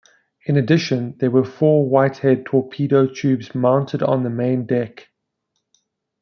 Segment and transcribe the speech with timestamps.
[0.47, 5.09] In addition, there were four Whitehead torpedo tubes mounted on the main deck.